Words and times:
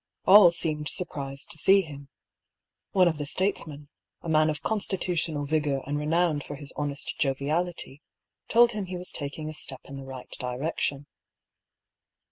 All 0.25 0.51
seemed 0.51 0.89
surprised 0.89 1.51
to 1.51 1.59
see 1.59 1.81
him. 1.83 2.09
One 2.91 3.07
of 3.07 3.19
the 3.19 3.25
statesmen, 3.27 3.87
a 4.23 4.29
man 4.29 4.49
of 4.49 4.63
constitutional 4.63 5.45
vigour 5.45 5.83
and 5.85 5.95
renowned 5.99 6.43
for 6.43 6.55
his 6.55 6.73
honest 6.75 7.19
joviality, 7.19 8.01
told 8.47 8.71
him 8.71 8.85
he 8.85 8.97
was 8.97 9.11
taking 9.11 9.47
a 9.47 9.53
step 9.53 9.81
in 9.85 9.97
the 9.97 10.03
right 10.07 10.31
direction. 10.39 11.05